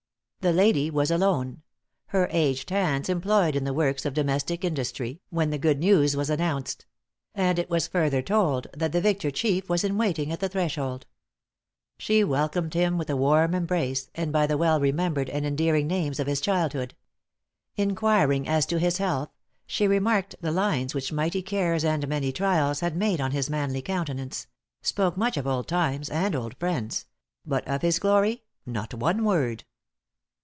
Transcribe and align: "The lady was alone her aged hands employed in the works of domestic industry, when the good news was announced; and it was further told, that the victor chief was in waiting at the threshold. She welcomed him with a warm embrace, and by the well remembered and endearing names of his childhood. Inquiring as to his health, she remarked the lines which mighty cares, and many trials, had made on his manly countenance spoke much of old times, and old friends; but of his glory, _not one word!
"The 0.41 0.51
lady 0.53 0.89
was 0.89 1.11
alone 1.11 1.61
her 2.07 2.27
aged 2.31 2.71
hands 2.71 3.09
employed 3.09 3.55
in 3.55 3.63
the 3.63 3.75
works 3.75 4.07
of 4.07 4.15
domestic 4.15 4.63
industry, 4.65 5.21
when 5.29 5.51
the 5.51 5.59
good 5.59 5.77
news 5.77 6.17
was 6.17 6.31
announced; 6.31 6.87
and 7.35 7.59
it 7.59 7.69
was 7.69 7.87
further 7.87 8.23
told, 8.23 8.65
that 8.75 8.91
the 8.91 9.01
victor 9.01 9.29
chief 9.29 9.69
was 9.69 9.83
in 9.83 9.99
waiting 9.99 10.31
at 10.31 10.39
the 10.39 10.49
threshold. 10.49 11.05
She 11.99 12.23
welcomed 12.23 12.73
him 12.73 12.97
with 12.97 13.11
a 13.11 13.15
warm 13.15 13.53
embrace, 13.53 14.09
and 14.15 14.33
by 14.33 14.47
the 14.47 14.57
well 14.57 14.79
remembered 14.79 15.29
and 15.29 15.45
endearing 15.45 15.85
names 15.85 16.19
of 16.19 16.25
his 16.25 16.41
childhood. 16.41 16.95
Inquiring 17.75 18.47
as 18.47 18.65
to 18.65 18.79
his 18.79 18.97
health, 18.97 19.29
she 19.67 19.87
remarked 19.87 20.33
the 20.41 20.51
lines 20.51 20.95
which 20.95 21.13
mighty 21.13 21.43
cares, 21.43 21.85
and 21.85 22.07
many 22.07 22.31
trials, 22.31 22.79
had 22.79 22.97
made 22.97 23.21
on 23.21 23.29
his 23.29 23.47
manly 23.51 23.83
countenance 23.83 24.47
spoke 24.81 25.17
much 25.17 25.37
of 25.37 25.45
old 25.45 25.67
times, 25.67 26.09
and 26.09 26.35
old 26.35 26.57
friends; 26.57 27.05
but 27.45 27.67
of 27.67 27.83
his 27.83 27.99
glory, 27.99 28.41
_not 28.67 28.95
one 28.95 29.23
word! 29.23 29.65